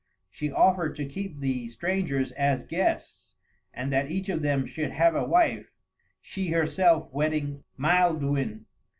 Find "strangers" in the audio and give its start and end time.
1.67-2.31